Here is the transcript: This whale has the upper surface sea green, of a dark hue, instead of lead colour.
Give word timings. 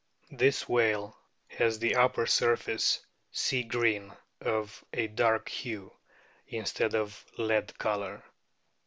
This 0.31 0.67
whale 0.67 1.15
has 1.47 1.77
the 1.77 1.93
upper 1.97 2.25
surface 2.25 3.05
sea 3.31 3.61
green, 3.61 4.11
of 4.41 4.83
a 4.91 5.05
dark 5.05 5.47
hue, 5.47 5.95
instead 6.47 6.95
of 6.95 7.23
lead 7.37 7.77
colour. 7.77 8.23